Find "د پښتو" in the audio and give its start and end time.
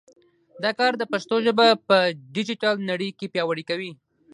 0.97-1.35